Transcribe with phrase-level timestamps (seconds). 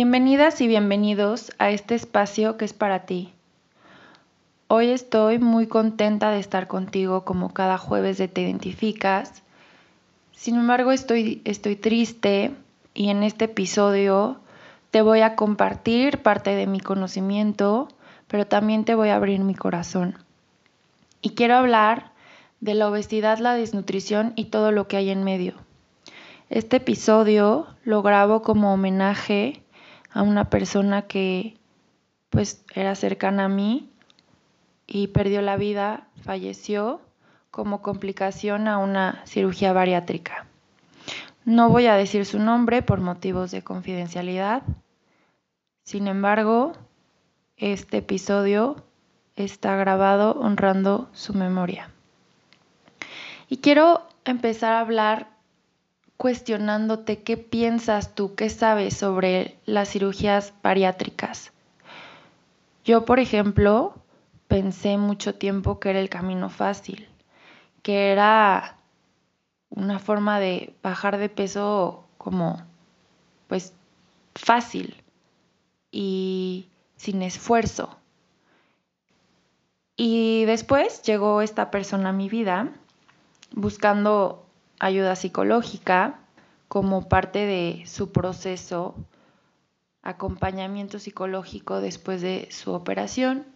[0.00, 3.32] Bienvenidas y bienvenidos a este espacio que es para ti.
[4.68, 9.42] Hoy estoy muy contenta de estar contigo como cada jueves de Te Identificas.
[10.30, 12.54] Sin embargo, estoy, estoy triste
[12.94, 14.38] y en este episodio
[14.92, 17.88] te voy a compartir parte de mi conocimiento,
[18.28, 20.16] pero también te voy a abrir mi corazón.
[21.22, 22.12] Y quiero hablar
[22.60, 25.54] de la obesidad, la desnutrición y todo lo que hay en medio.
[26.50, 29.60] Este episodio lo grabo como homenaje
[30.10, 31.56] a una persona que
[32.30, 33.90] pues era cercana a mí
[34.86, 37.00] y perdió la vida, falleció
[37.50, 40.46] como complicación a una cirugía bariátrica.
[41.44, 44.62] No voy a decir su nombre por motivos de confidencialidad.
[45.82, 46.72] Sin embargo,
[47.56, 48.76] este episodio
[49.34, 51.90] está grabado honrando su memoria.
[53.48, 55.37] Y quiero empezar a hablar
[56.18, 61.52] cuestionándote qué piensas tú, qué sabes sobre las cirugías bariátricas.
[62.84, 63.94] Yo, por ejemplo,
[64.48, 67.08] pensé mucho tiempo que era el camino fácil,
[67.82, 68.78] que era
[69.70, 72.66] una forma de bajar de peso como,
[73.46, 73.72] pues,
[74.34, 74.96] fácil
[75.92, 77.96] y sin esfuerzo.
[79.96, 82.72] Y después llegó esta persona a mi vida
[83.52, 84.47] buscando
[84.78, 86.20] ayuda psicológica
[86.68, 88.94] como parte de su proceso,
[90.02, 93.46] acompañamiento psicológico después de su operación.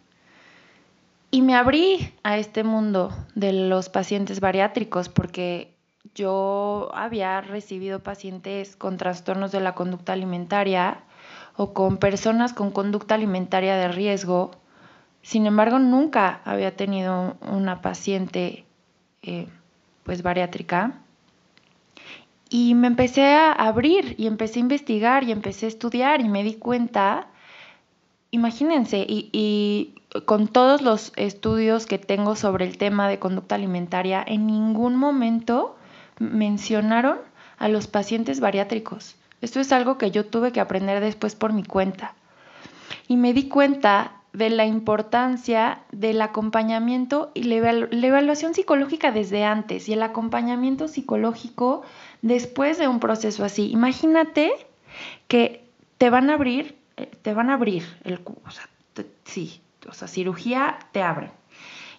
[1.31, 5.75] Y me abrí a este mundo de los pacientes bariátricos porque
[6.15, 11.05] yo había recibido pacientes con trastornos de la conducta alimentaria
[11.57, 14.51] o con personas con conducta alimentaria de riesgo.
[15.23, 18.65] Sin embargo, nunca había tenido una paciente
[19.23, 19.49] eh,
[20.03, 21.02] pues bariátrica.
[22.55, 26.45] Y me empecé a abrir y empecé a investigar y empecé a estudiar y me
[26.45, 27.29] di cuenta,
[28.31, 29.95] imagínense, y, y
[30.27, 35.79] con todos los estudios que tengo sobre el tema de conducta alimentaria, en ningún momento
[36.19, 37.17] mencionaron
[37.57, 39.17] a los pacientes bariátricos.
[39.41, 42.15] Esto es algo que yo tuve que aprender después por mi cuenta.
[43.09, 49.89] Y me di cuenta de la importancia del acompañamiento y la, evaluación psicológica desde antes
[49.89, 51.83] y el acompañamiento psicológico
[52.23, 53.71] después de un proceso así.
[53.71, 54.53] Imagínate
[55.29, 55.69] que
[55.99, 58.69] te van a abrir, eh, te van a abrir el o sea,
[59.25, 61.31] sí, o sea, cirugía te abren.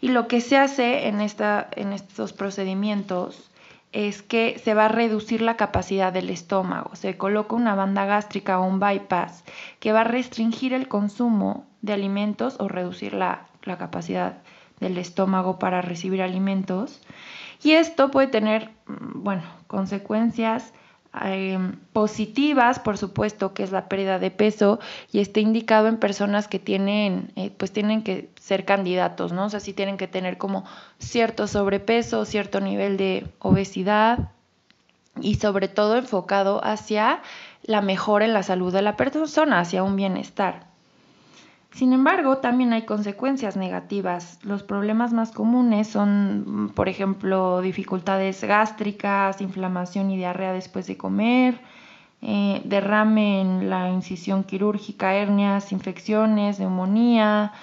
[0.02, 3.50] Y lo que se hace en, esta, en estos procedimientos
[3.94, 6.96] es que se va a reducir la capacidad del estómago.
[6.96, 9.44] Se coloca una banda gástrica o un bypass
[9.80, 14.40] que va a restringir el consumo de alimentos o reducir la, capacidad
[14.80, 17.02] del estómago para recibir alimentos.
[17.64, 20.74] Y esto puede tener, mm, bueno, consecuencias
[21.22, 24.80] Em, positivas, por supuesto, que es la pérdida de peso
[25.12, 29.46] y está indicado en personas que tienen, eh, pues tienen que ser candidatos, ¿no?
[29.46, 30.66] O sea, sí tienen que tener como
[30.98, 34.32] cierto sobrepeso, cierto nivel de obesidad
[35.22, 37.22] y sobre todo enfocado hacia
[37.62, 40.66] la mejora en la salud de la persona, hacia un bienestar.
[41.74, 44.38] Sin embargo, también hay consecuencias negativas.
[44.44, 51.60] Los problemas más comunes son, por ejemplo, dificultades gástricas, inflamación y diarrea después de comer,
[52.22, 57.54] eh, derrame en la incisión quirúrgica, hernias, infecciones, neumonía,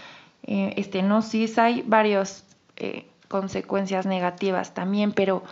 [0.42, 1.56] eh, estenosis.
[1.58, 2.44] Hay varias
[2.78, 5.44] eh, consecuencias negativas también, pero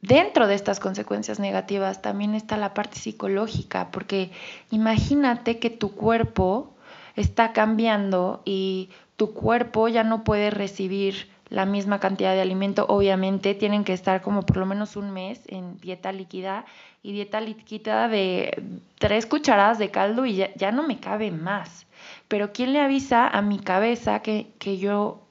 [0.00, 4.30] dentro de estas consecuencias negativas también está la parte psicológica, porque
[4.70, 6.77] imagínate que tu cuerpo
[7.20, 12.86] está cambiando y tu cuerpo ya no puede recibir la misma cantidad de alimento.
[12.88, 16.64] Obviamente tienen que estar como por lo menos un mes en dieta líquida
[17.02, 18.62] y dieta líquida de
[18.98, 21.86] tres cucharadas de caldo y ya, no me cabe más.
[22.28, 25.22] Pero ¿quién le avisa a mi cabeza que, que yo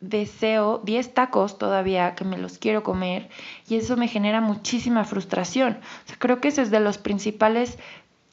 [0.00, 3.28] deseo 10 tacos todavía que me los quiero comer
[3.68, 5.78] y eso me genera muchísima frustración.
[6.18, 7.78] creo que ese es de los principales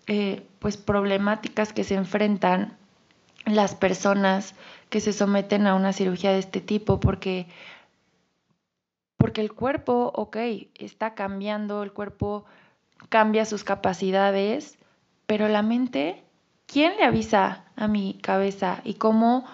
[0.07, 2.77] eh, pues problemáticas que se enfrentan
[3.45, 4.56] las personas
[4.90, 7.48] que se someten a una cirugía de este tipo porque
[9.24, 10.36] porque el cuerpo, ok,
[10.75, 12.44] está cambiando, el cuerpo
[13.07, 14.78] cambia sus capacidades,
[15.28, 16.25] pero la mente,
[16.66, 19.46] ¿quién le avisa a mi cabeza y cómo,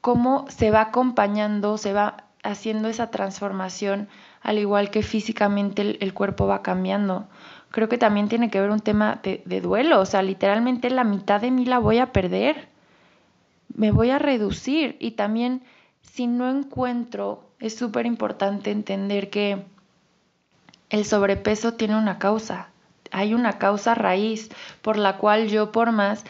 [0.00, 4.08] cómo se va acompañando, se va haciendo esa transformación,
[4.42, 7.28] al igual que físicamente el, cuerpo va cambiando?
[7.70, 11.04] Creo que también tiene que ver un tema de, de duelo, o sea, literalmente la
[11.04, 12.68] mitad de mí la voy a perder,
[13.76, 15.62] me voy a reducir y también
[16.02, 19.64] si no encuentro, es súper importante entender que
[20.90, 22.70] el sobrepeso tiene una causa
[23.10, 24.50] hay una causa raíz
[24.82, 26.24] por la cual yo por más,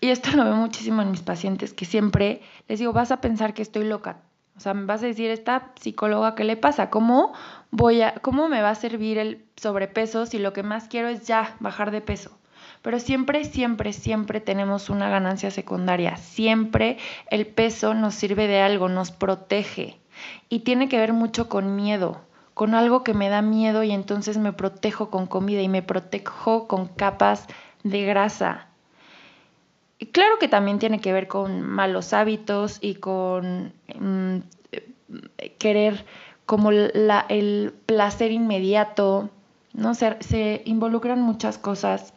[0.00, 3.54] y esto lo veo muchísimo en mis pacientes, que siempre les digo, vas a pensar
[3.54, 4.18] que estoy loca.
[4.56, 6.90] O sea, me vas a decir, esta psicóloga, ¿qué le pasa?
[6.90, 7.32] ¿Cómo,
[7.70, 11.26] voy a, ¿Cómo me va a servir el sobrepeso si lo que más quiero es
[11.26, 12.37] ya bajar de peso?
[12.88, 16.16] Pero siempre, siempre, siempre tenemos una ganancia secundaria.
[16.16, 16.96] Siempre
[17.30, 19.98] el peso nos sirve de algo, nos protege.
[20.48, 22.22] Y tiene que ver mucho con miedo
[22.54, 26.66] con algo que me da miedo y entonces me protejo con comida y me protejo
[26.66, 27.46] con capas
[27.82, 28.68] de grasa.
[30.10, 34.38] Claro que también tiene que ver con malos hábitos y con mm,
[35.58, 36.06] querer
[36.46, 39.28] como el placer inmediato,
[39.74, 39.94] ¿no?
[39.94, 42.14] Se involucran muchas cosas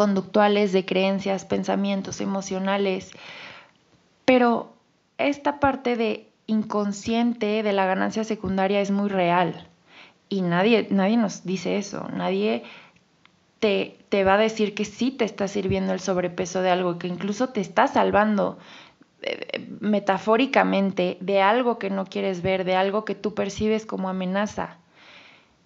[0.00, 3.10] conductuales, de creencias, pensamientos, emocionales,
[4.24, 4.72] pero
[5.18, 9.68] esta parte de inconsciente de la ganancia secundaria es muy real.
[10.30, 12.62] Y nadie, nadie nos dice eso, nadie
[13.58, 17.06] te, te, va a decir que sí te está sirviendo el sobrepeso de algo, que
[17.06, 18.56] incluso te está salvando
[19.20, 24.78] eh, metafóricamente de algo que no quieres ver, de algo que tú percibes como amenaza.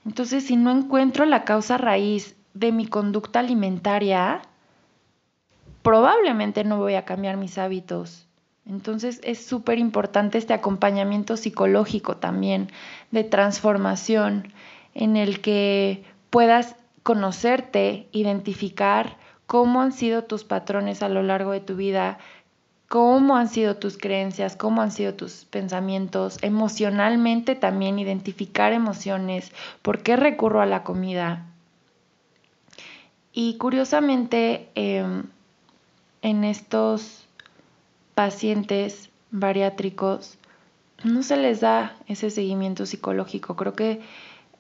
[0.05, 4.43] Entonces, si no encuentro la causa raíz de mi conducta alimentaria,
[5.83, 8.25] probablemente no voy a cambiar mis hábitos
[8.67, 12.71] entonces es súper importante este acompañamiento psicológico también
[13.11, 14.53] de transformación
[14.95, 21.61] en el que puedas conocerte, identificar cómo han sido tus patrones a lo largo de
[21.61, 22.19] tu vida,
[22.89, 29.53] cómo han sido tus creencias, cómo han sido tus pensamientos, emocionalmente también identificar emociones,
[29.83, 31.54] por qué recurro a la comida.
[33.35, 35.25] Y curiosamente, em,
[36.23, 37.27] en estos
[38.15, 40.39] pacientes bariátricos
[41.03, 43.57] no se les da ese seguimiento psicológico.
[43.57, 44.01] Creo que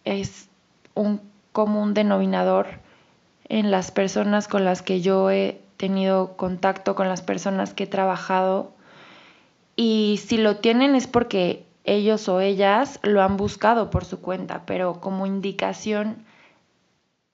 [0.04, 0.48] es
[0.94, 1.20] un
[1.52, 2.66] común denominador
[3.48, 7.86] en las personas con las que yo he tenido contacto, con las personas que he
[7.86, 8.72] trabajado.
[9.76, 14.66] Y si lo tienen es porque ellos o ellas lo han buscado por su cuenta,
[14.66, 16.24] pero como indicación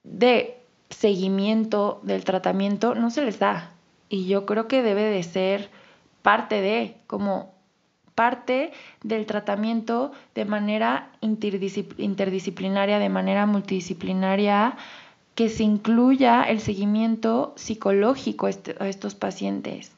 [0.03, 0.60] de
[0.91, 3.71] seguimiento del tratamiento no se les da.
[4.09, 5.69] Y yo creo que debe de ser
[6.21, 7.53] parte de, como
[8.15, 8.71] parte
[9.03, 14.75] del tratamiento de manera interdisciplinaria, de manera multidisciplinaria,
[15.33, 19.91] que se incluya el seguimiento psicológico a estos pacientes.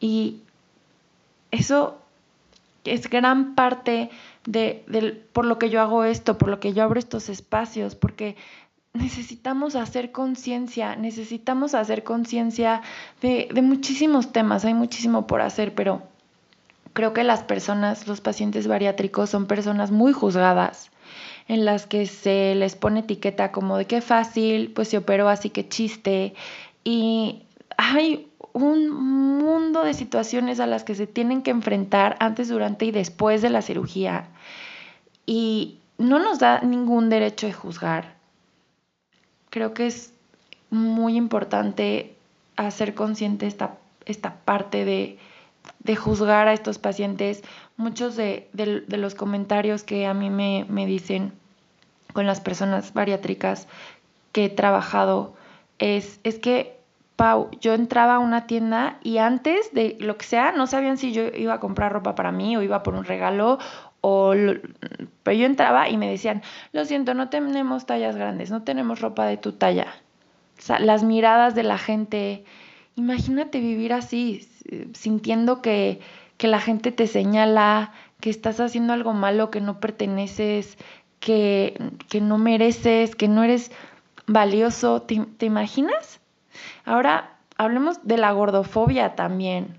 [0.00, 0.40] Y
[1.50, 1.98] eso
[2.84, 4.10] es gran parte
[4.46, 8.36] de, por lo que yo hago esto, por lo que yo abro estos espacios, porque
[8.94, 12.82] necesitamos hacer conciencia, necesitamos hacer conciencia
[13.20, 16.02] de, muchísimos temas, hay muchísimo por hacer, pero
[16.92, 20.90] creo que las personas, los pacientes bariátricos son personas muy juzgadas
[21.46, 25.50] en las que se les pone etiqueta como de qué fácil, pues se operó así
[25.50, 26.34] que chiste
[26.84, 27.42] y
[27.76, 32.90] hay un mundo de situaciones a las que se tienen que enfrentar antes, durante y
[32.90, 34.28] después de la cirugía
[35.24, 38.17] y no nos da ningún derecho de juzgar
[39.50, 40.12] creo que es
[40.70, 42.14] muy importante
[42.56, 45.18] hacer consciente esta, esta parte de,
[45.96, 47.42] juzgar a estos pacientes.
[47.76, 48.48] Muchos de,
[48.88, 51.32] los comentarios que a mí me, me, dicen
[52.12, 53.68] con las personas bariátricas
[54.32, 55.34] que he trabajado
[55.78, 56.76] es, es que,
[57.16, 61.12] Pau, yo entraba a una tienda y antes de lo que sea, no sabían si
[61.12, 63.58] yo iba a comprar ropa para mí o iba por un regalo
[64.00, 64.32] o
[65.22, 69.26] pero yo entraba y me decían, lo siento, no tenemos tallas grandes, no tenemos ropa
[69.26, 69.88] de tu talla.
[70.58, 72.44] O sea, las miradas de la gente,
[72.96, 74.48] imagínate vivir así,
[74.94, 76.00] sintiendo que,
[76.36, 80.78] que la gente te señala, que estás haciendo algo malo, que no perteneces,
[81.20, 81.76] que,
[82.08, 83.70] que no mereces, que no eres
[84.26, 85.02] valioso.
[85.02, 86.20] ¿Te, ¿Te imaginas?
[86.84, 89.76] Ahora hablemos de la gordofobia también.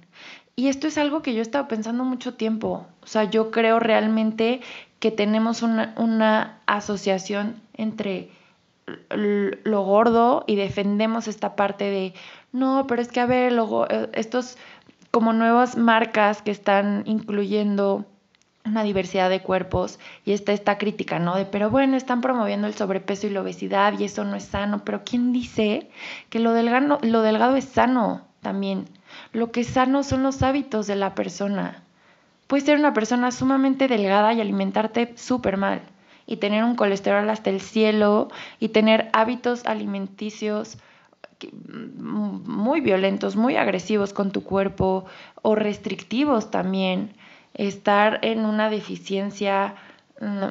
[0.59, 2.85] Y esto es algo que yo he estado pensando mucho tiempo.
[3.01, 4.59] O sea, yo creo realmente
[4.99, 8.29] que tenemos una, asociación entre
[9.09, 12.13] lo gordo y defendemos esta parte de,
[12.51, 14.57] no, pero es que a ver, luego, eh, estos
[15.11, 18.05] como nuevas marcas que están incluyendo
[18.65, 21.37] una diversidad de cuerpos y está esta crítica, ¿no?
[21.37, 24.83] De, pero bueno, están promoviendo el sobrepeso y la obesidad y eso no es sano,
[24.83, 25.89] pero ¿quién dice
[26.29, 28.98] que lo delgado, lo delgado es sano también?
[29.33, 31.83] Lo que es sano son los hábitos de la persona.
[32.47, 35.81] Puedes ser una persona sumamente delgada y alimentarte súper mal
[36.25, 40.77] y tener un colesterol hasta el cielo y tener hábitos alimenticios
[41.51, 45.05] muy violentos, muy agresivos con tu cuerpo
[45.41, 47.13] o restrictivos también
[47.53, 49.75] estar en una deficiencia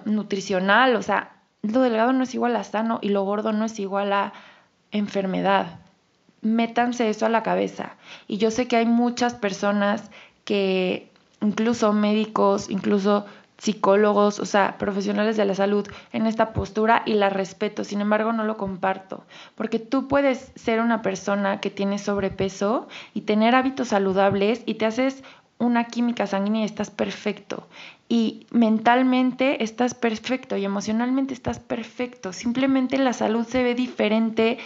[0.04, 1.32] nutricional, o sea,
[1.62, 4.32] lo delgado no es igual a sano y lo gordo no es igual a
[4.92, 5.80] enfermedad.
[6.42, 7.96] Métanse eso a la cabeza.
[8.26, 10.10] Y yo sé que hay muchas personas
[10.44, 13.26] que, incluso médicos, incluso
[13.58, 18.32] psicólogos, o sea, profesionales de la salud en esta postura y la respeto, sin embargo
[18.32, 19.24] no lo comparto,
[19.56, 24.86] porque tú puedes ser una persona que tiene sobrepeso y tener hábitos saludables y te
[24.86, 25.24] haces
[25.58, 27.66] una química sanguínea y estás perfecto.
[28.08, 32.32] Y mentalmente estás perfecto y emocionalmente estás perfecto.
[32.32, 34.58] Simplemente la salud se ve diferente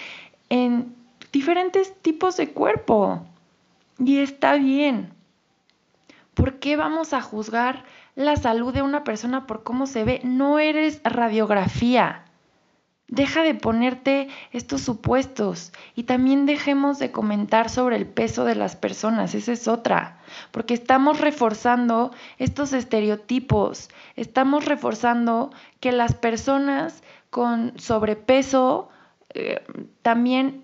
[0.50, 0.94] en
[1.32, 3.26] diferentes tipos de cuerpo.
[3.98, 5.12] Y está bien.
[6.34, 7.84] ¿Por qué vamos a juzgar
[8.14, 10.20] la salud de una persona por cómo se ve?
[10.24, 12.24] No eres radiografía.
[13.08, 18.74] Deja de ponerte estos supuestos y también dejemos de comentar sobre el peso de las
[18.74, 20.18] personas, esa es otra,
[20.50, 28.88] porque estamos reforzando estos estereotipos, estamos reforzando que las personas con sobrepeso
[29.34, 29.62] eh,
[30.00, 30.62] también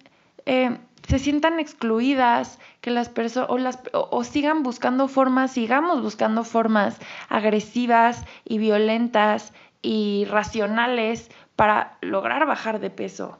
[0.48, 3.50] eh, se sientan excluidas, que las personas
[3.92, 9.52] o, o sigan buscando formas, sigamos buscando formas agresivas y violentas
[9.82, 13.38] y racionales para lograr bajar de peso.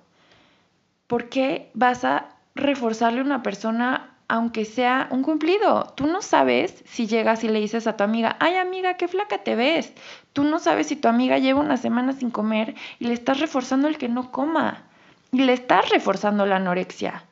[1.07, 5.95] ¿Por qué vas a reforzarle a una persona aunque sea un cumplido?
[5.97, 9.39] Tú no sabes si llegas y le dices a tu amiga, ay amiga, qué flaca
[9.39, 9.95] te ves.
[10.35, 13.89] Tú no sabes si tu amiga lleva una semana sin comer y le estás reforzando
[13.89, 14.88] el que no coma.
[15.33, 17.25] Y le estás reforzando la anorexia.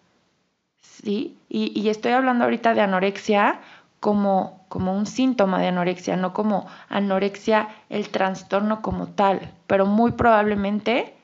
[0.81, 1.37] ¿Sí?
[1.49, 3.61] Y, y estoy hablando ahorita de anorexia
[4.01, 10.13] como, como un síntoma de anorexia, no como anorexia el trastorno como tal, pero muy
[10.13, 11.15] probablemente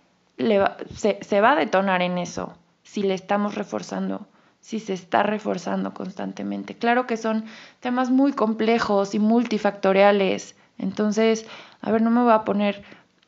[0.96, 4.26] se, se va a detonar en eso si le estamos reforzando,
[4.60, 6.76] si se está reforzando constantemente.
[6.76, 7.44] Claro que son
[7.80, 11.46] temas muy complejos y multifactoriales, entonces,
[11.80, 12.82] a ver, no me voy a poner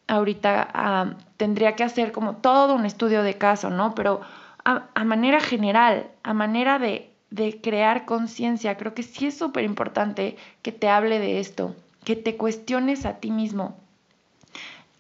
[0.07, 3.95] ahorita, tendría que hacer como todo un estudio de caso, ¿no?
[3.95, 4.21] Pero
[4.65, 8.77] a manera general, a manera de de crear conciencia.
[8.77, 13.15] Creo que sí es súper importante que te hable de esto, que te cuestiones a
[13.15, 13.77] ti mismo.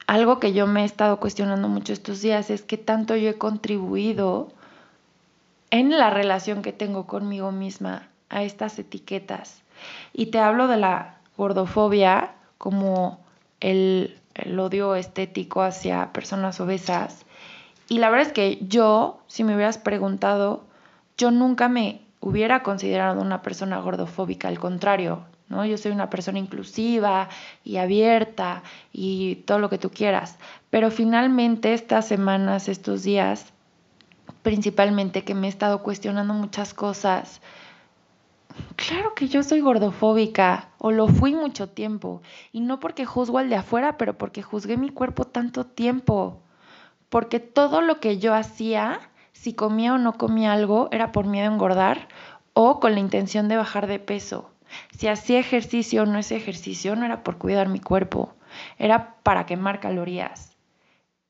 [0.08, 3.38] Algo que yo me he estado cuestionando mucho estos días es que tanto yo he
[3.38, 4.48] contribuido
[5.70, 9.62] en la relación que tengo conmigo misma a estas etiquetas.
[10.12, 13.20] Y te hablo de la gordofobia como
[13.60, 17.24] el, el odio estético hacia personas obesas.
[17.88, 20.64] Y la verdad es que yo, si me hubieras preguntado,
[21.16, 25.64] yo nunca me hubiera considerado una persona gordofóbica, al contrario, ¿no?
[25.66, 27.28] Yo soy una persona inclusiva
[27.62, 28.62] y abierta
[28.92, 30.38] y todo lo que tú quieras.
[30.70, 33.52] Pero finalmente estas semanas, estos días,
[34.42, 37.40] principalmente que me he estado cuestionando muchas cosas,
[38.76, 42.22] claro que yo soy gordofóbica o lo fui mucho tiempo.
[42.52, 46.40] Y no porque juzgo al de afuera, pero porque juzgué mi cuerpo tanto tiempo.
[47.08, 49.00] Porque todo lo que yo hacía
[49.32, 52.08] si comía o no comía algo era por miedo a engordar
[52.54, 54.50] o con la intención de bajar de peso.
[54.96, 58.32] Si hacía ejercicio o no ese ejercicio, no era por cuidar mi cuerpo,
[58.78, 60.53] era para quemar calorías.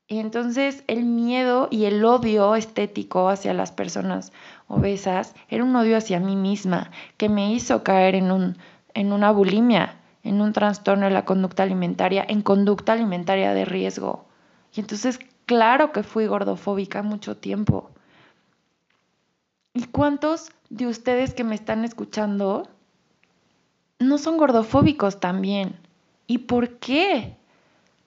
[0.07, 4.31] Y entonces el miedo y el odio estético hacia las personas
[4.67, 8.57] obesas era un odio hacia mí misma que me hizo caer en, un,
[8.93, 14.25] en una bulimia, en un trastorno de la conducta alimentaria, en conducta alimentaria de riesgo.
[14.75, 17.89] Y entonces, claro que fui gordofóbica mucho tiempo.
[19.73, 22.69] ¿Y cuántos de ustedes que me están escuchando
[23.99, 25.75] no son gordofóbicos también?
[26.27, 27.37] ¿Y por qué?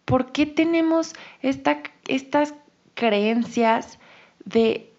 [0.09, 1.13] ¿Por qué tenemos
[1.43, 2.55] estas
[2.95, 3.99] creencias
[4.47, 4.91] de...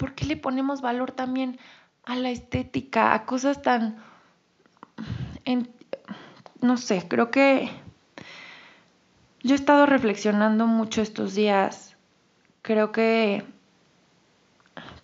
[0.00, 1.60] ¿Por qué le ponemos valor también
[2.04, 4.02] a la estética, a cosas tan...
[6.60, 7.70] no sé, creo que
[9.44, 11.96] yo he estado reflexionando mucho estos días.
[12.62, 13.44] Creo que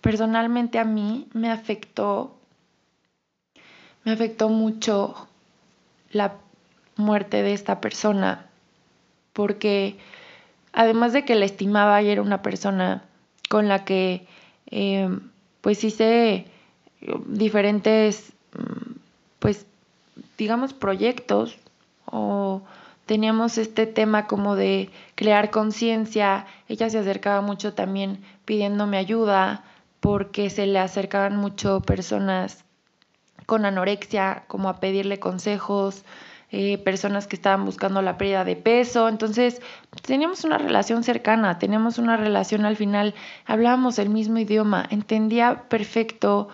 [0.01, 2.37] personalmente a mí me afectó,
[4.03, 5.29] me afectó mucho
[6.11, 6.35] la
[6.97, 8.46] muerte de esta persona,
[9.37, 9.95] porque
[10.73, 13.03] además de que la estimaba y era una persona
[13.49, 14.25] con la que
[14.71, 15.29] em,
[15.61, 16.47] pues hice
[17.27, 18.93] diferentes, mm,
[19.37, 19.67] pues
[20.39, 21.55] digamos, proyectos
[22.05, 22.63] o
[23.05, 26.47] teníamos este tema como de crear conciencia.
[26.67, 29.63] Ella se acercaba mucho también pidiéndome ayuda
[29.99, 32.65] porque se le acercaban mucho personas
[33.45, 36.03] con anorexia como a pedirle consejos,
[36.49, 39.09] eh, personas que estaban buscando la pérdida de peso.
[39.09, 39.61] Entonces,
[40.01, 46.47] teníamos una relación cercana, teníamos una relación al final, hablábamos el mismo idioma, entendía perfecto,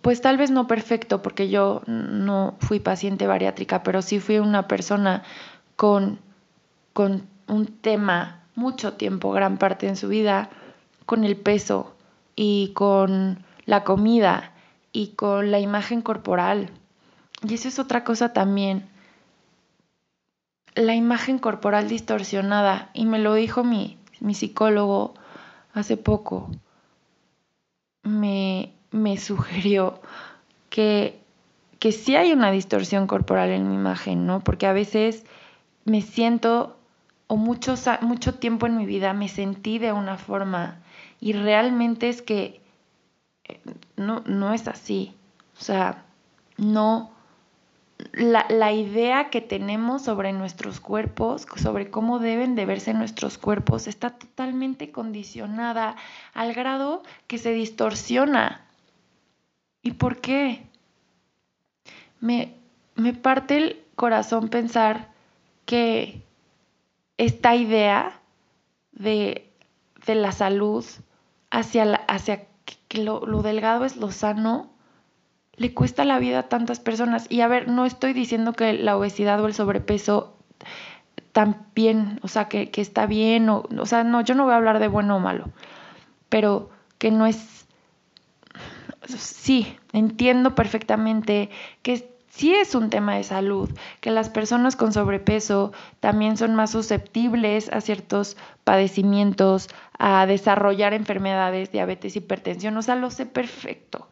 [0.00, 4.66] pues tal vez no perfecto, porque yo no fui paciente bariátrica, pero sí fui una
[4.66, 5.22] persona
[5.76, 6.18] con,
[6.94, 10.48] con un tema mucho tiempo, gran parte en su vida,
[11.04, 11.94] con el peso
[12.34, 14.52] y con la comida
[14.92, 16.70] y con la imagen corporal.
[17.42, 18.88] Y eso es otra cosa también.
[20.74, 25.14] La imagen corporal distorsionada, y me lo dijo mi, mi psicólogo
[25.72, 26.50] hace poco,
[28.02, 30.00] me, me sugirió
[30.70, 31.20] que,
[31.78, 34.40] que sí hay una distorsión corporal en mi imagen, ¿no?
[34.40, 35.24] Porque a veces
[35.84, 36.76] me siento,
[37.26, 40.78] o mucho, mucho tiempo en mi vida me sentí de una forma,
[41.20, 42.60] y realmente es que
[43.44, 43.60] eh,
[43.96, 45.14] no, no es así.
[45.58, 46.04] O sea,
[46.58, 47.10] no,
[48.12, 54.10] la, idea que tenemos sobre nuestros cuerpos, sobre cómo deben de verse nuestros cuerpos, está
[54.10, 55.96] totalmente condicionada
[56.34, 58.66] al grado que se distorsiona.
[59.82, 60.66] ¿Y por qué?
[62.20, 62.54] Me,
[62.96, 65.10] me parte el corazón pensar
[65.64, 66.22] que
[67.18, 68.20] esta idea
[68.92, 69.50] de,
[70.06, 70.84] de la salud
[71.50, 72.46] hacia, la, hacia
[72.88, 74.70] que lo, lo delgado es lo sano,
[75.56, 77.26] le cuesta la vida a tantas personas.
[77.30, 80.36] Y a ver, no estoy diciendo que la obesidad o el sobrepeso
[81.32, 84.78] también, o sea, que, está bien, o, o sea, no, yo no voy a hablar
[84.78, 85.50] de bueno o malo,
[86.30, 87.66] pero que no es,
[89.06, 91.50] sí, entiendo perfectamente
[91.82, 93.70] que sí es un tema de salud,
[94.00, 101.70] que las personas con sobrepeso también son más susceptibles a ciertos padecimientos, a desarrollar enfermedades,
[101.70, 104.08] diabetes, hipertensión, o sea, lo sé perfecto.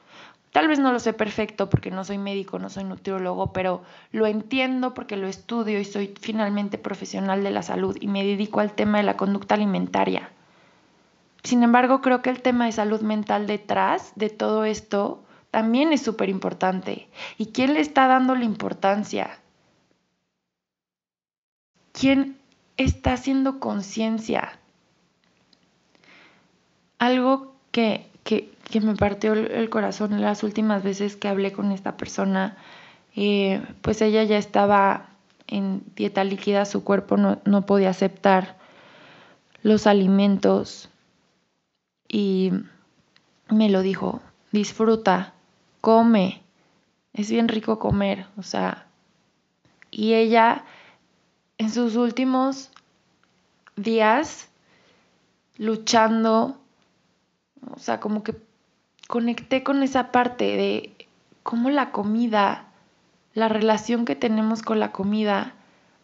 [0.55, 4.25] Tal vez no lo sé perfecto porque no soy médico, no soy nutriólogo, pero lo
[4.29, 8.73] entiendo porque lo estudio y soy finalmente profesional de la salud y me dedico al
[8.73, 10.31] tema de la conducta alimentaria.
[11.43, 16.03] Sin embargo, creo que el tema de salud mental detrás de todo esto también es
[16.03, 17.09] súper importante.
[17.37, 19.41] ¿Y quién le está dando la importancia?
[21.91, 22.39] ¿Quién
[22.77, 24.57] está haciendo conciencia?
[27.01, 32.57] Algo que que, me partió el corazón las últimas veces que hablé con esta persona,
[33.15, 35.11] eh, pues ella ya estaba
[35.47, 38.57] en dieta líquida, su cuerpo no, no podía aceptar
[39.63, 40.89] los alimentos
[42.09, 42.53] y
[43.49, 44.21] me lo dijo,
[44.53, 45.35] disfruta,
[45.81, 46.43] come,
[47.13, 48.87] es bien rico comer, o sea,
[49.91, 50.65] y ella
[51.59, 52.71] en sus últimos
[53.77, 54.49] días
[55.57, 56.59] luchando
[57.73, 58.35] o sea, como que
[59.09, 61.07] conecté con esa parte de
[61.43, 62.67] cómo la comida,
[63.35, 65.55] la relación que tenemos con la comida,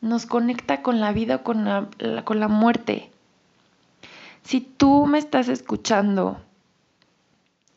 [0.00, 1.88] nos conecta con la vida o con la,
[2.24, 3.10] con la muerte.
[4.42, 6.40] Si tú me estás escuchando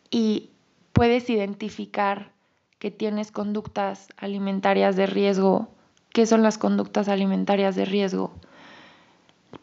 [0.09, 0.49] y
[0.93, 2.31] puedes identificar
[2.79, 5.69] que tienes conductas alimentarias de riesgo,
[6.11, 8.31] ¿qué son las conductas alimentarias de riesgo?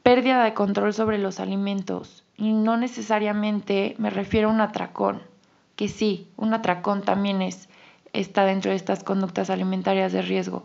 [0.03, 5.23] Pérdida de control sobre los alimentos, y no necesariamente me refiero a un atracón,
[5.81, 7.71] que sí, un atracón también es,
[8.13, 10.65] está dentro de estas conductas alimentarias de riesgo,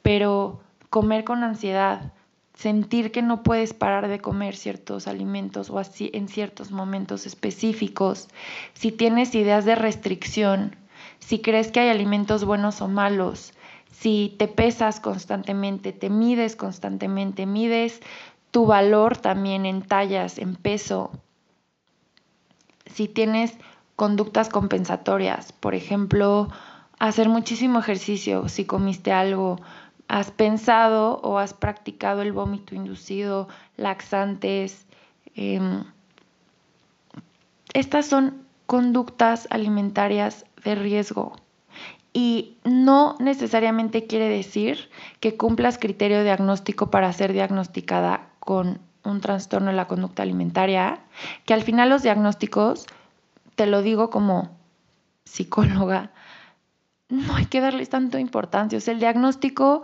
[0.00, 2.14] pero comer con ansiedad,
[2.54, 8.28] sentir que no puedes parar de comer ciertos alimentos o así en ciertos momentos específicos,
[8.72, 10.74] si tienes ideas de restricción,
[11.18, 13.52] si crees que hay alimentos buenos o malos,
[13.92, 18.00] si te pesas constantemente, te mides constantemente, mides
[18.52, 21.10] tu valor también en tallas, en peso.
[22.86, 23.52] Si tienes
[23.96, 26.48] conductas compensatorias, por ejemplo,
[26.98, 29.58] hacer muchísimo ejercicio, si comiste algo,
[30.08, 34.86] has pensado o has practicado el vómito inducido, laxantes.
[35.34, 35.84] Em,
[37.74, 41.36] estas son conductas alimentarias de riesgo.
[42.12, 44.88] Y no necesariamente quiere decir
[45.20, 51.00] que cumplas criterio diagnóstico para ser diagnosticada con un trastorno de la conducta alimentaria,
[51.44, 52.86] que al final los diagnósticos,
[53.56, 54.56] te lo digo como
[55.24, 56.12] psicóloga,
[57.08, 58.78] no hay que darles tanto importancia.
[58.78, 59.82] O sea, el diagnóstico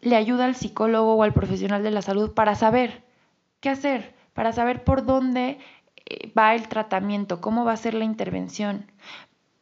[0.00, 3.04] le ayuda al psicólogo o al profesional de la salud para saber
[3.60, 5.58] qué hacer, para saber por dónde
[5.96, 8.90] eh, va el tratamiento, cómo va a ser la intervención.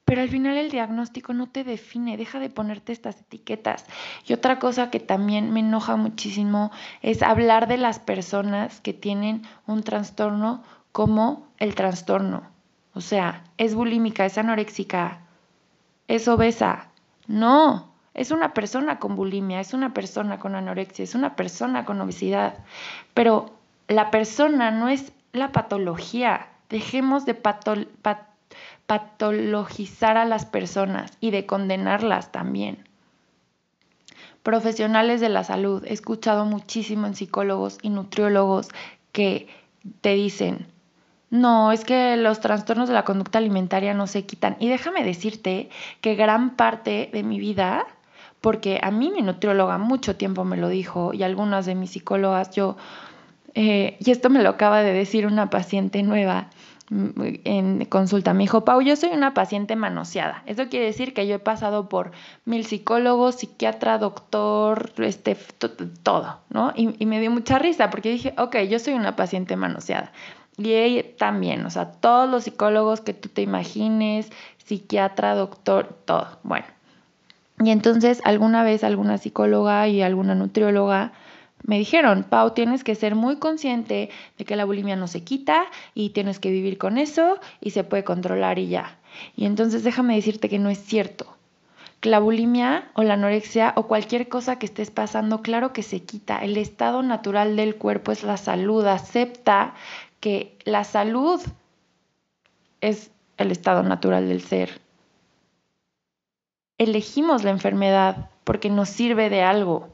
[0.05, 3.85] Pero al final el diagnóstico no te define, deja de ponerte estas etiquetas.
[4.27, 9.43] Y otra cosa que también me enoja muchísimo es hablar de las personas que tienen
[9.67, 12.43] un trastorno como el trastorno.
[13.01, 15.21] O sea, es bulímica, es anoréxica,
[16.07, 16.91] es obesa.
[17.29, 21.99] No, es una persona con bulimia, es una persona con anorexia, es una persona con
[22.03, 22.59] obesidad.
[23.15, 23.55] Pero
[23.89, 26.49] la persona no es la patología.
[26.69, 27.33] Dejemos de
[28.87, 32.87] patologizar a las personas y de condenarlas también.
[34.43, 38.69] Profesionales de la salud, he escuchado muchísimo en psicólogos y nutriólogos
[39.13, 39.49] que
[40.03, 40.67] te dicen,
[41.31, 44.57] no, es que los trastornos de la conducta alimentaria no se quitan.
[44.59, 47.87] Y déjame decirte que gran parte de mi vida,
[48.41, 52.51] porque a mí mi nutrióloga mucho tiempo me lo dijo y algunas de mis psicólogas,
[52.51, 52.77] yo,
[53.55, 56.49] eh, y esto me lo acaba de decir una paciente nueva
[56.89, 57.11] mm,
[57.45, 60.43] en consulta, me dijo, Pau, yo soy una paciente manoseada.
[60.47, 62.11] Eso quiere decir que yo he pasado por
[62.45, 65.37] mil psicólogos, psiquiatra, doctor, este,
[66.03, 66.73] todo, ¿no?
[66.75, 70.11] Y, y me dio mucha risa porque dije, ok, yo soy una paciente manoseada.
[70.63, 76.39] Y también, o sea, todos los psicólogos que tú te imagines, psiquiatra, doctor, todo.
[76.43, 76.67] Bueno.
[77.63, 81.13] Y entonces alguna vez alguna psicóloga y alguna nutrióloga
[81.63, 85.65] me dijeron, Pau, tienes que ser muy consciente de que la bulimia no se quita
[85.95, 88.99] y tienes que vivir con eso y se puede controlar y ya.
[89.37, 91.37] Y entonces déjame decirte que no es cierto.
[92.01, 96.03] Que la bulimia o la anorexia o cualquier cosa que estés pasando, claro que se
[96.03, 96.39] quita.
[96.39, 98.87] El estado natural del cuerpo es la salud.
[98.87, 99.75] Acepta
[100.21, 101.41] que la salud
[102.81, 104.81] es el estado natural del ser.
[106.79, 109.89] Elegimos la enfermedad porque nos sirve de algo.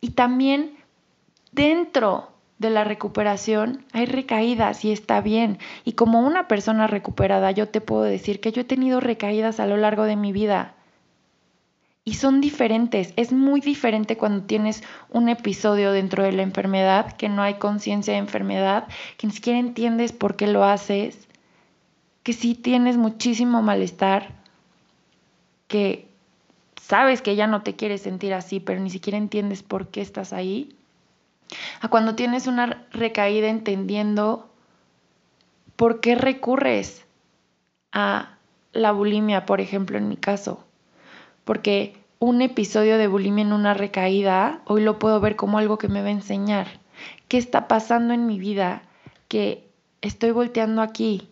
[0.00, 0.76] Y también
[1.52, 5.58] dentro de la recuperación hay recaídas y está bien.
[5.84, 9.66] Y como una persona recuperada, yo te puedo decir que yo he tenido recaídas a
[9.66, 10.73] lo largo de mi vida
[12.04, 13.14] y son diferentes.
[13.16, 18.12] Es muy diferente cuando tienes un episodio dentro de la enfermedad, que no hay conciencia
[18.12, 18.86] de enfermedad,
[19.16, 21.28] que ni siquiera entiendes por qué lo haces,
[22.22, 24.32] que sí tienes muchísimo malestar,
[25.66, 26.08] que
[26.80, 30.34] sabes que ya no te quieres sentir así, pero ni siquiera entiendes por qué estás
[30.34, 30.76] ahí.
[31.80, 34.50] A cuando tienes una recaída entendiendo
[35.76, 37.06] por qué recurres
[37.92, 38.36] a
[38.72, 40.64] la bulimia, por ejemplo, en mi caso
[41.44, 45.88] porque un episodio de bulimia en una recaída, hoy lo puedo ver como algo que
[45.88, 46.66] me va a enseñar.
[47.28, 48.82] ¿Qué está pasando en mi vida?
[49.28, 49.68] Que
[50.00, 51.28] estoy volteando aquí,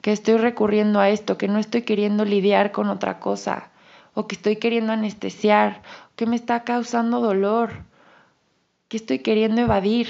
[0.00, 3.70] que estoy recurriendo a esto, que no estoy queriendo lidiar con otra cosa,
[4.14, 5.82] o que estoy queriendo anestesiar,
[6.16, 7.84] que me está causando dolor,
[8.88, 10.08] que estoy queriendo evadir.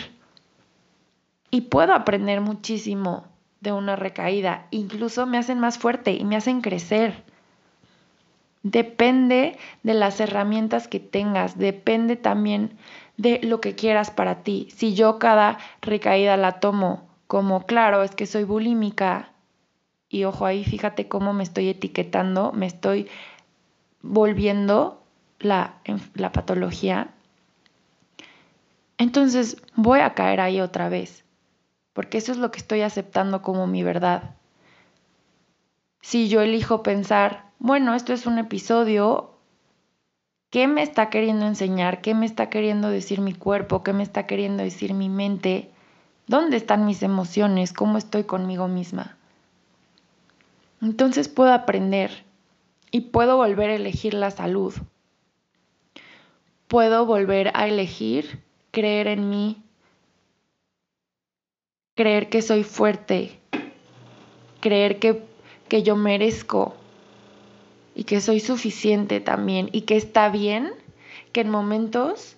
[1.50, 3.24] Y puedo aprender muchísimo
[3.60, 7.24] de una recaída, incluso me hacen más fuerte y me hacen crecer.
[8.70, 12.76] Depende de las herramientas que tengas, depende también
[13.16, 14.68] de lo que quieras para ti.
[14.76, 19.32] Si yo cada recaída la tomo como, claro, es que soy bulímica,
[20.10, 23.08] y ojo ahí, fíjate cómo me estoy etiquetando, me estoy
[24.02, 25.02] volviendo
[25.38, 25.76] la,
[26.14, 27.08] la patología,
[28.98, 31.24] entonces voy a caer ahí otra vez,
[31.94, 34.34] porque eso es lo que estoy aceptando como mi verdad.
[36.02, 39.30] Si yo elijo pensar, bueno, esto es un episodio,
[40.50, 42.00] ¿qué me está queriendo enseñar?
[42.00, 43.82] ¿Qué me está queriendo decir mi cuerpo?
[43.82, 45.70] ¿Qué me está queriendo decir mi mente?
[46.26, 47.72] ¿Dónde están mis emociones?
[47.72, 49.16] ¿Cómo estoy conmigo misma?
[50.80, 52.24] Entonces puedo aprender
[52.90, 54.74] y puedo volver a elegir la salud.
[56.68, 59.62] Puedo volver a elegir creer en mí,
[61.96, 63.40] creer que soy fuerte,
[64.60, 65.24] creer que,
[65.68, 66.76] que yo merezco
[67.98, 70.70] y que soy suficiente también y que está bien
[71.32, 72.36] que en momentos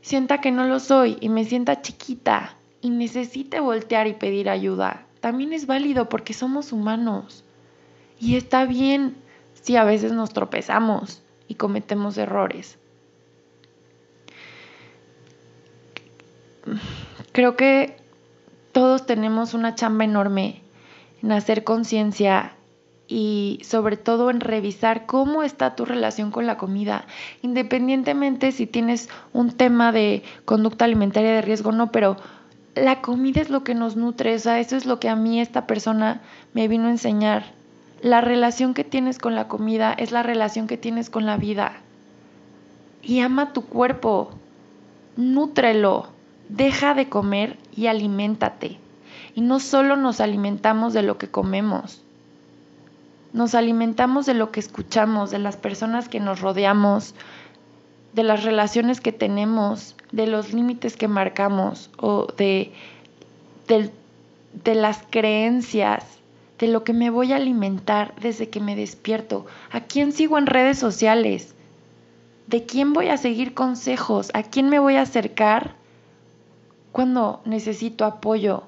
[0.00, 5.04] sienta que no lo soy y me sienta chiquita y necesite voltear y pedir ayuda.
[5.20, 7.44] También es válido porque somos humanos
[8.18, 9.18] y está bien
[9.52, 12.78] si a veces nos tropezamos y cometemos errores.
[17.32, 17.98] Creo que
[18.72, 20.62] todos tenemos una chamba enorme
[21.22, 22.54] en hacer conciencia
[23.08, 27.06] y sobre todo en revisar cómo está tu relación con la comida,
[27.42, 32.16] independientemente si tienes un tema de conducta alimentaria de riesgo o no, pero
[32.74, 35.40] la comida es lo que nos nutre, o sea, eso es lo que a mí
[35.40, 36.20] esta persona
[36.52, 37.44] me vino a enseñar.
[38.02, 41.72] La relación que tienes con la comida es la relación que tienes con la vida.
[43.02, 44.30] Y ama tu cuerpo,
[45.16, 46.08] nútrelo,
[46.48, 48.78] deja de comer y aliméntate.
[49.34, 52.04] Y no solo nos alimentamos de lo que comemos,
[53.32, 57.14] Nos alimentamos de lo que escuchamos, de las personas que nos rodeamos,
[58.14, 62.72] de las relaciones que tenemos, de los límites que marcamos o de,
[63.66, 66.04] de, las creencias,
[66.58, 69.46] de lo que me voy a alimentar desde que me despierto.
[69.70, 71.54] ¿A quién sigo en redes sociales?
[72.46, 74.30] ¿De quién voy a seguir consejos?
[74.32, 75.74] ¿A quién me voy a acercar
[76.92, 78.64] cuando necesito apoyo?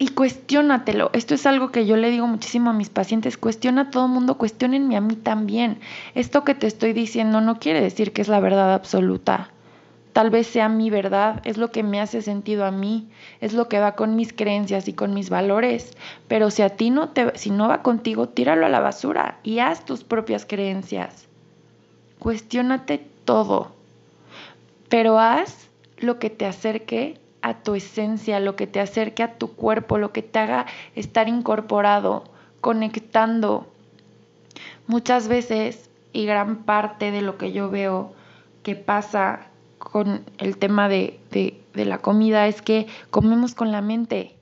[0.00, 1.10] Y cuestiónatelo.
[1.12, 3.36] Esto es algo que yo le digo muchísimo a mis pacientes.
[3.36, 5.80] Cuestiona a todo mundo, cuestionenme a mí también.
[6.14, 9.50] Esto que te estoy diciendo no quiere decir que es la verdad absoluta.
[10.12, 13.08] Tal vez sea mi verdad, es lo que me hace sentido a mí,
[13.40, 15.96] es lo que va con mis creencias y con mis valores.
[16.28, 19.58] Pero si a ti no te, si no va contigo, tíralo a la basura y
[19.58, 21.28] haz tus propias creencias.
[22.18, 23.72] Cuestiónate todo,
[24.88, 29.54] pero haz lo que te acerque a tu esencia, lo que te acerque a tu
[29.54, 32.24] cuerpo, lo que te haga estar incorporado,
[32.60, 33.66] conectando.
[34.86, 38.12] Muchas veces, y gran parte de lo que yo veo
[38.62, 39.46] que pasa
[39.78, 44.34] con el tema de, de la comida es que comemos con la mente,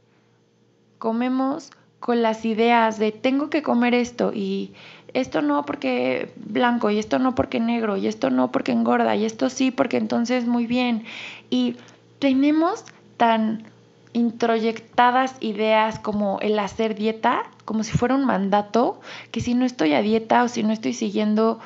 [0.99, 4.73] comemos con las ideas de tengo que comer esto y
[5.13, 9.25] esto no porque blanco y esto no porque negro y esto no porque engorda y
[9.25, 11.05] esto sí porque entonces muy bien.
[11.51, 11.77] Y
[12.19, 12.85] tenemos
[13.17, 13.65] tan
[14.13, 19.01] introyectadas ideas como el hacer dieta, como si fuera un mandato,
[19.31, 21.59] que si no estoy a dieta o si no estoy siguiendo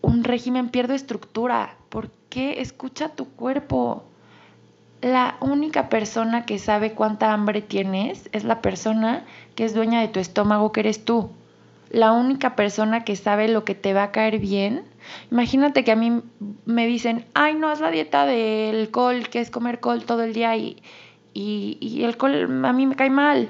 [0.00, 1.76] un régimen pierdo estructura.
[1.88, 2.60] ¿Por qué?
[2.60, 4.04] Escucha tu cuerpo.
[5.02, 10.08] La única persona que sabe cuánta hambre tienes es la persona que es dueña de
[10.08, 11.30] tu estómago, que eres tú.
[11.94, 14.84] La única persona que sabe lo que te va a caer bien
[15.30, 16.22] Imagínate que a mí
[16.64, 20.32] me dicen, ay, no, haz la dieta del col, que es comer col todo el
[20.32, 20.82] día y,
[21.32, 23.48] y, el col a mí me cae mal.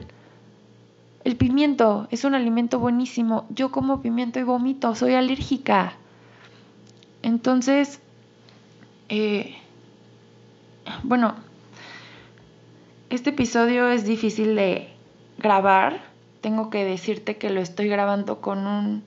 [1.24, 3.46] El pimiento es un alimento buenísimo.
[3.50, 5.94] Yo como pimiento y vomito, soy alérgica.
[7.22, 8.00] Entonces,
[9.08, 9.54] eh,
[11.02, 11.34] bueno,
[13.08, 14.88] este episodio es difícil de
[15.38, 16.13] grabar.
[16.44, 19.02] Tengo que decirte que lo estoy grabando con un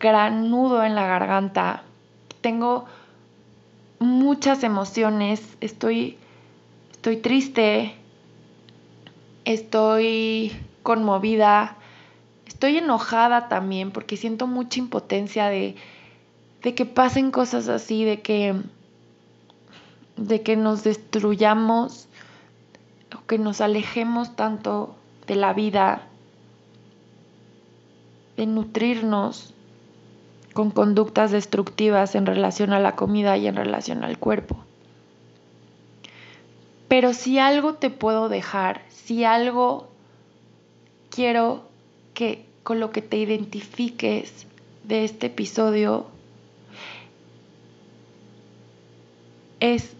[0.00, 1.84] gran nudo en la garganta.
[2.40, 2.86] Tengo
[4.00, 5.56] muchas emociones.
[5.60, 6.18] Estoy,
[6.90, 7.94] estoy triste.
[9.44, 11.76] Estoy conmovida.
[12.48, 15.76] Estoy enojada también porque siento mucha impotencia de,
[16.64, 18.56] de que pasen cosas así, de que,
[20.16, 22.08] de que nos destruyamos
[23.16, 24.96] o que nos alejemos tanto
[25.28, 26.08] de la vida,
[28.36, 29.52] de nutrirnos
[30.52, 34.56] con conductas destructivas en relación a la comida y en relación al cuerpo.
[36.88, 39.88] Pero si algo te puedo dejar, si algo
[41.10, 41.64] quiero
[42.14, 44.46] que con lo que te identifiques
[44.84, 46.06] de este episodio
[49.60, 49.94] es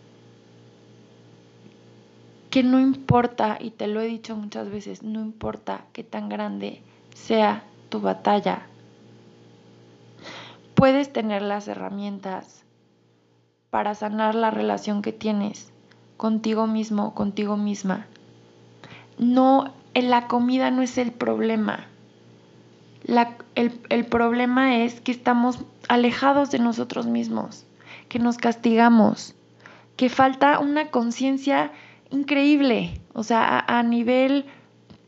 [2.51, 6.81] que no importa, y te lo he dicho muchas veces, no importa qué tan grande
[7.15, 8.67] sea tu batalla
[10.77, 12.63] puedes tener las herramientas
[13.71, 15.73] para sanar la relación que tienes
[16.17, 18.07] contigo mismo, contigo misma.
[19.19, 21.87] No, en la comida no es el problema.
[23.55, 27.67] el, el problema es que estamos alejados de nosotros mismos,
[28.11, 29.35] que nos castigamos,
[29.97, 31.73] que falta una conciencia
[32.11, 34.45] increíble, o sea, a, a nivel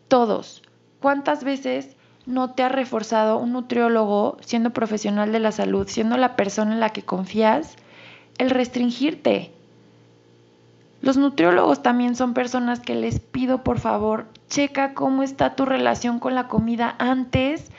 [0.09, 0.63] todos.
[1.01, 1.98] ¿Cuántas veces
[2.29, 6.81] no te ha reforzado un nutriólogo siendo profesional de la salud, siendo la persona en
[6.81, 7.77] la que confías,
[8.37, 9.51] el restringirte.
[11.01, 16.19] Los nutriólogos también son personas que les pido por favor, checa cómo está tu relación
[16.19, 17.71] con la comida antes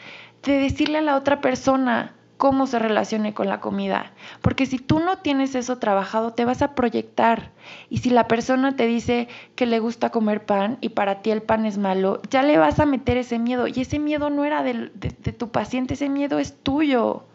[0.41, 4.13] de decirle a la otra persona, cómo se relacione con la comida.
[4.41, 7.51] Porque si tú no tienes eso trabajado, te vas a proyectar.
[7.89, 11.41] Y si la persona te dice que le gusta comer pan y para ti el
[11.41, 13.67] pan es malo, ya le vas a meter ese miedo.
[13.67, 17.25] Y ese miedo no era de, de tu paciente, ese miedo es tuyo.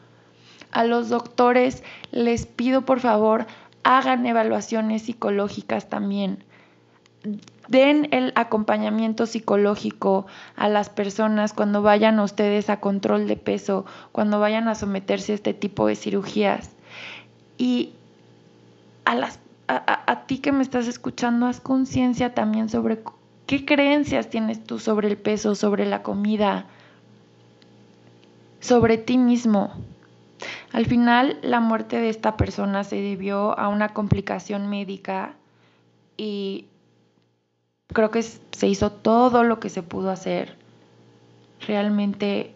[0.70, 3.46] A los doctores les pido por favor,
[3.82, 6.42] hagan evaluaciones psicológicas también
[7.68, 14.40] den el acompañamiento psicológico a las personas cuando vayan ustedes a control de peso, cuando
[14.40, 16.70] vayan a someterse a este tipo de cirugías.
[17.56, 17.92] Y
[19.04, 19.30] a,
[19.68, 23.02] a, ti que me estás escuchando, haz conciencia también sobre
[23.46, 26.66] qué creencias tienes tú sobre el peso, sobre la comida,
[28.60, 29.72] sobre ti mismo.
[30.72, 35.34] Al final, la muerte de esta persona se debió a una complicación médica
[36.16, 36.66] y
[37.92, 40.56] creo que se hizo todo lo que se pudo hacer.
[41.66, 42.52] realmente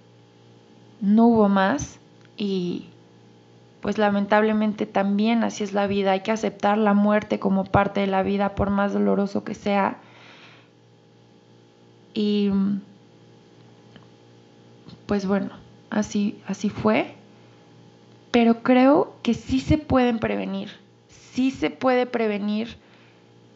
[1.00, 1.98] no hubo más
[2.36, 2.86] y
[3.80, 8.06] pues lamentablemente también así es la vida, hay que aceptar la muerte como parte de
[8.06, 9.98] la vida por más doloroso que sea.
[12.12, 12.50] Y
[15.06, 15.50] pues bueno,
[15.90, 17.14] así así fue,
[18.30, 20.70] pero creo que sí se pueden prevenir,
[21.08, 22.76] sí se puede prevenir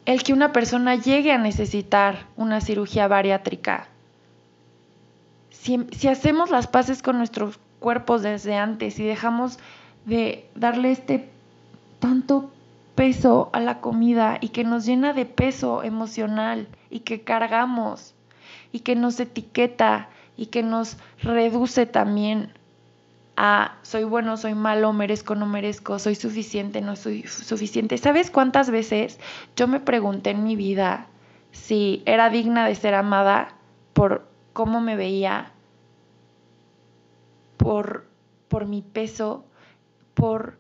[0.05, 3.89] el que una persona llegue a necesitar una cirugía bariátrica.
[5.51, 9.59] Si, si hacemos las paces con nuestros cuerpos desde antes y dejamos
[10.05, 11.29] de darle este
[12.01, 12.51] tanto
[12.95, 18.15] peso a la comida y que nos llena de peso emocional y que cargamos
[18.73, 22.53] y que nos etiqueta y que nos reduce también
[23.37, 27.99] a soy bueno, soy malo, merezco, no merezco, soy suficiente, no soy suficiente.
[27.99, 29.19] ¿Sabes cuántas veces
[29.57, 31.07] yo me pregunté en mi vida
[31.51, 33.55] si era digna de ser amada
[33.93, 35.53] por cómo me veía,
[37.57, 38.07] por,
[38.49, 39.45] por mi peso,
[40.15, 40.59] por,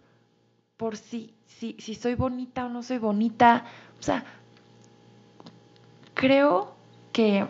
[0.76, 3.64] por si, si, si soy bonita o no soy bonita.
[4.00, 4.24] O sea,
[6.14, 6.74] creo
[7.12, 7.46] que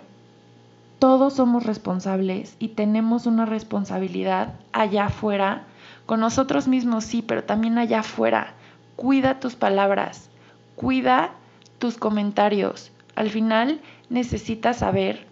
[1.03, 5.65] todos somos responsables y tenemos una responsabilidad allá afuera,
[6.07, 8.55] con nosotros mismos sí, pero también allá afuera.
[8.95, 10.31] Cuida tus palabras,
[10.77, 11.33] cuida
[11.81, 12.93] tus comentarios.
[13.17, 15.27] Al final necesitas saber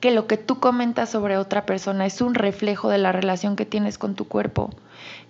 [0.00, 3.66] que lo que tú comentas sobre otra persona es un reflejo de la relación que
[3.66, 4.70] tienes con tu cuerpo.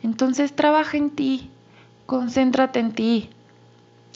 [0.03, 1.51] Entonces trabaja en ti,
[2.07, 3.29] concéntrate en ti.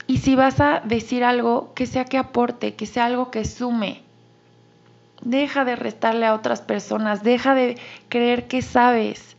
[0.07, 4.06] Y si vas a decir algo, que sea que aporte, que sea algo que sume.
[5.27, 7.77] Deja de restarle a otras personas, deja de
[8.09, 9.35] creer que sabes.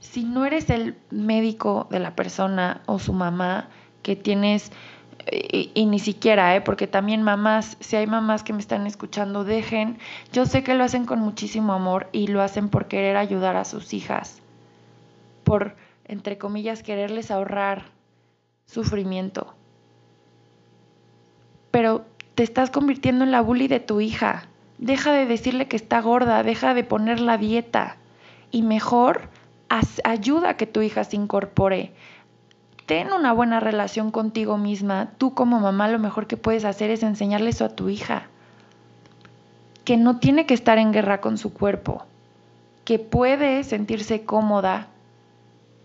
[0.00, 3.68] Si no eres el médico de la persona o su mamá,
[4.02, 4.72] que tienes,
[5.30, 6.60] y, y, ni siquiera, ¿eh?
[6.60, 9.98] porque también mamás, si hay mamás que me están escuchando, dejen,
[10.32, 13.64] yo sé que lo hacen con muchísimo amor y lo hacen por querer ayudar a
[13.64, 14.40] sus hijas
[15.48, 17.84] por, entre comillas, quererles ahorrar
[18.66, 19.54] sufrimiento.
[21.70, 24.46] Pero te estás convirtiendo en la bully de tu hija.
[24.78, 27.96] Deja de decirle que está gorda, deja de poner la dieta
[28.50, 29.28] y mejor
[30.04, 31.92] ayuda a que tu hija se incorpore.
[32.86, 35.10] Ten una buena relación contigo misma.
[35.18, 38.28] Tú como mamá lo mejor que puedes hacer es enseñarle eso a tu hija.
[39.84, 42.04] Que no tiene que estar en guerra con su cuerpo.
[42.84, 44.88] Que puede sentirse cómoda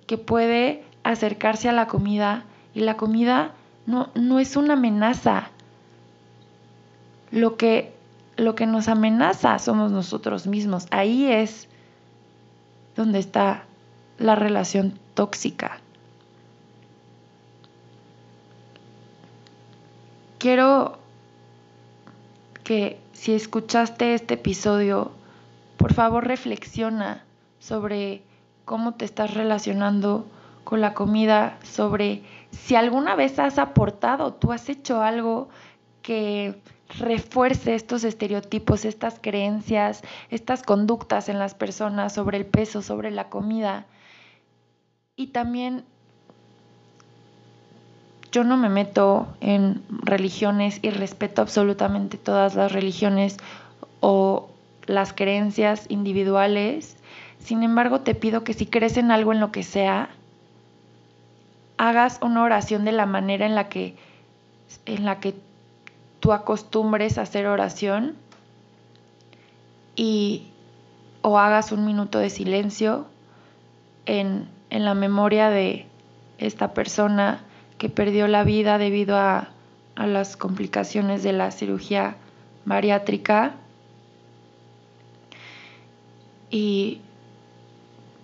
[0.08, 3.52] que puede acercarse a la comida y la comida
[3.86, 5.50] no, no es una amenaza.
[7.32, 7.93] Lo que,
[8.38, 10.88] lo que nos amenaza somos nosotros mismos.
[10.92, 11.68] Ahí es
[12.96, 13.66] donde está
[14.18, 15.80] la relación tóxica.
[20.38, 21.00] Quiero
[22.64, 25.12] que si escuchaste este episodio,
[25.78, 27.24] por favor reflexiona
[27.60, 28.24] sobre
[28.66, 30.26] cómo te estás relacionando
[30.64, 35.50] con la comida, sobre si alguna vez has aportado, tú has hecho algo
[36.02, 36.62] que
[37.00, 43.30] refuerce estos estereotipos, estas creencias, estas conductas en las personas sobre el peso, sobre la
[43.30, 43.86] comida.
[45.16, 45.86] Y también
[48.32, 53.38] yo no me meto en religiones y respeto absolutamente todas las religiones
[54.00, 54.50] o
[54.88, 56.98] las creencias individuales
[57.44, 60.10] sin embargo, te pido que si crees en algo en lo que sea,
[61.78, 63.96] hagas una oración de la manera en la que,
[64.86, 65.36] en la que
[66.24, 68.16] tú acostumbres a hacer oración
[69.94, 70.48] y
[71.22, 73.08] o hagas un minuto de silencio
[74.06, 75.86] en, en la memoria de
[76.38, 77.42] esta persona
[77.78, 79.50] que perdió la vida debido a,
[79.96, 82.16] a las complicaciones de la cirugía
[82.64, 83.56] bariátrica.
[86.50, 87.02] Y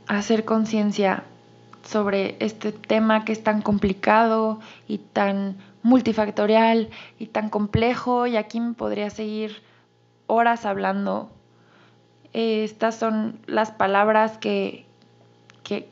[0.07, 1.25] hacer conciencia
[1.83, 8.59] sobre este tema que es tan complicado y tan multifactorial y tan complejo y aquí
[8.59, 9.62] me podría seguir
[10.27, 11.29] horas hablando.
[12.33, 14.85] Estas son las palabras que,
[15.63, 15.89] que,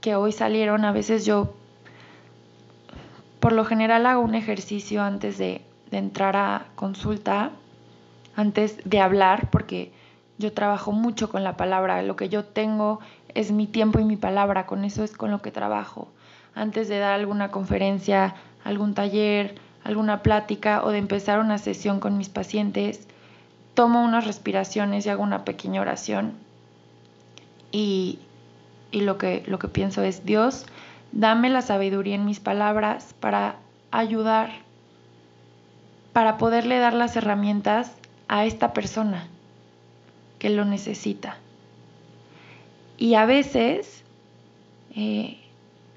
[0.00, 0.84] que hoy salieron.
[0.84, 1.54] A veces yo
[3.40, 7.50] por lo general hago un ejercicio antes de, de entrar a consulta,
[8.34, 9.92] antes de hablar, porque
[10.38, 13.00] yo trabajo mucho con la palabra, lo que yo tengo
[13.36, 16.08] es mi tiempo y mi palabra, con eso es con lo que trabajo.
[16.54, 18.34] Antes de dar alguna conferencia,
[18.64, 23.06] algún taller, alguna plática o de empezar una sesión con mis pacientes,
[23.74, 26.32] tomo unas respiraciones y hago una pequeña oración.
[27.72, 28.20] Y,
[28.90, 30.64] y lo, que, lo que pienso es, Dios,
[31.12, 33.56] dame la sabiduría en mis palabras para
[33.90, 34.50] ayudar,
[36.14, 37.92] para poderle dar las herramientas
[38.28, 39.28] a esta persona
[40.38, 41.36] que lo necesita.
[42.98, 44.04] Y a veces,
[44.94, 45.38] eh,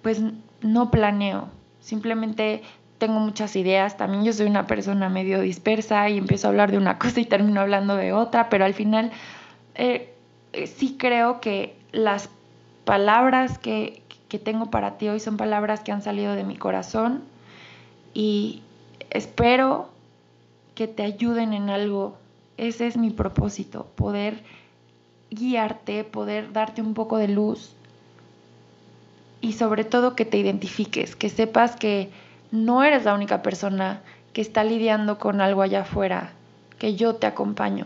[0.02, 0.22] pues
[0.62, 2.62] no planeo, simplemente
[2.98, 6.78] tengo muchas ideas, también yo soy una persona medio dispersa y empiezo a hablar de
[6.78, 9.12] una cosa y termino hablando de otra, pero al final
[9.76, 10.14] eh,
[10.54, 12.30] eh, sí creo que las
[12.86, 17.24] palabras que, que tengo para ti hoy son palabras que han salido de mi corazón
[18.14, 18.62] y
[19.10, 19.90] espero
[20.76, 22.18] que te ayuden en algo.
[22.58, 24.44] Ese es mi propósito, poder
[25.32, 27.74] guiarte, poder darte un poco de luz
[29.42, 32.10] y sobre todo que te identifiques, que sepas que
[32.52, 34.02] no eres la única persona
[34.34, 36.32] que está lidiando con algo allá afuera,
[36.78, 37.86] que yo te acompaño.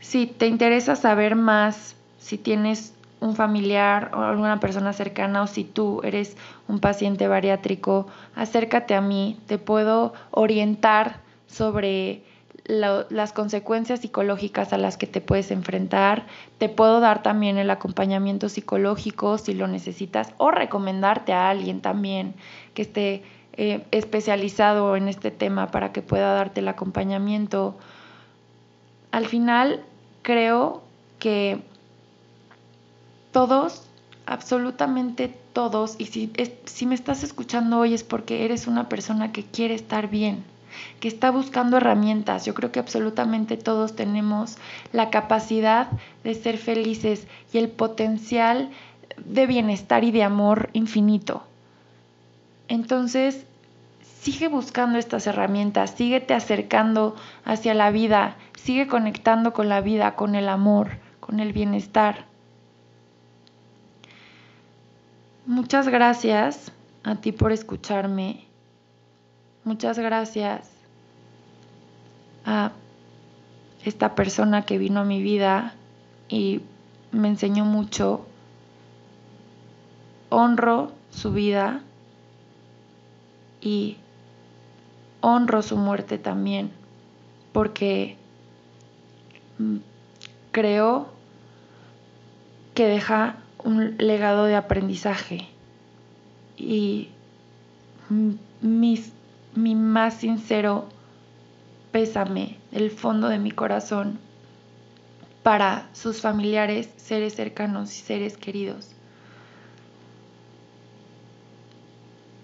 [0.00, 5.64] Si te interesa saber más, si tienes un familiar o alguna persona cercana o si
[5.64, 6.36] tú eres
[6.68, 12.22] un paciente bariátrico, acércate a mí, te puedo orientar sobre
[12.68, 16.26] las consecuencias psicológicas a las que te puedes enfrentar.
[16.58, 22.34] Te puedo dar también el acompañamiento psicológico si lo necesitas o recomendarte a alguien también
[22.74, 23.22] que esté
[23.54, 27.74] eh, especializado en este tema para que pueda darte el acompañamiento.
[29.12, 29.82] Al final
[30.20, 30.82] creo
[31.18, 31.62] que
[33.32, 33.82] todos,
[34.26, 36.30] absolutamente todos, y si,
[36.66, 40.44] si me estás escuchando hoy es porque eres una persona que quiere estar bien
[41.00, 42.44] que está buscando herramientas.
[42.44, 44.58] Yo creo que absolutamente todos tenemos
[44.92, 45.88] la capacidad
[46.24, 48.70] de ser felices y el potencial
[49.16, 51.42] de bienestar y de amor infinito.
[52.68, 53.44] Entonces,
[54.20, 60.34] sigue buscando estas herramientas, síguete acercando hacia la vida, sigue conectando con la vida, con
[60.34, 62.26] el amor, con el bienestar.
[65.46, 66.72] Muchas gracias
[67.04, 68.47] a ti por escucharme
[69.68, 70.70] Muchas gracias
[72.46, 72.72] a
[73.84, 75.74] esta persona que vino a mi vida
[76.30, 76.62] y
[77.12, 78.24] me enseñó mucho.
[80.30, 81.82] Honro su vida
[83.60, 83.98] y
[85.20, 86.70] honro su muerte también,
[87.52, 88.16] porque
[90.50, 91.10] creo
[92.72, 95.46] que deja un legado de aprendizaje
[96.56, 97.10] y
[98.62, 99.12] mis
[99.54, 100.88] mi más sincero
[101.92, 104.18] pésame del fondo de mi corazón
[105.42, 108.94] para sus familiares, seres cercanos y seres queridos.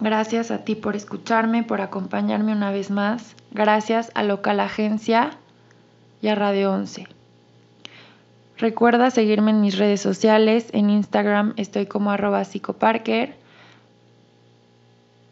[0.00, 3.36] Gracias a ti por escucharme, por acompañarme una vez más.
[3.52, 5.30] Gracias a Local Agencia
[6.20, 7.06] y a Radio 11.
[8.58, 10.68] Recuerda seguirme en mis redes sociales.
[10.72, 13.34] En Instagram estoy como arroba psicoparker.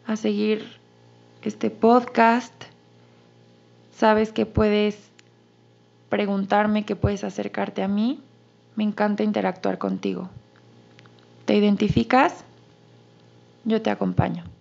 [0.05, 0.82] A seguir
[1.45, 2.53] este podcast.
[3.95, 4.97] Sabes que puedes
[6.09, 8.21] preguntarme, que puedes acercarte a mí.
[8.75, 10.29] Me encanta interactuar contigo.
[11.45, 12.43] ¿Te identificas?
[13.65, 14.52] Yo te acompaño.